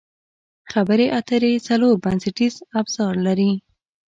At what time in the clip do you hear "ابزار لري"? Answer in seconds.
2.79-3.51